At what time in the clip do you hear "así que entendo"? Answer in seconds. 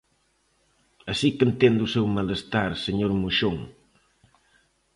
1.11-1.81